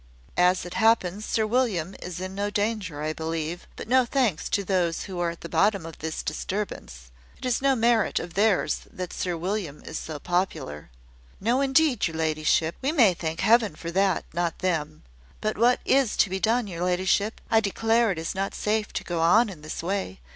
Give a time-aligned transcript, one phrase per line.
[0.37, 4.63] "As it happens, Sir William is in no danger, I believe; but no thanks to
[4.63, 7.11] those who are at the bottom of this disturbance.
[7.37, 10.89] It is no merit of theirs that Sir William is so popular."
[11.39, 12.77] "No, indeed, your ladyship.
[12.81, 15.03] We may thank Heaven for that, not them.
[15.39, 17.39] But what is to be done, your ladyship?
[17.51, 20.19] I declare it is not safe to go on in this way.